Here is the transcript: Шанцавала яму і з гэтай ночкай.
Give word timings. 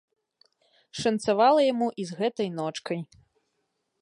Шанцавала 1.01 1.61
яму 1.73 1.87
і 2.05 2.09
з 2.13 2.21
гэтай 2.23 2.49
ночкай. 2.59 2.99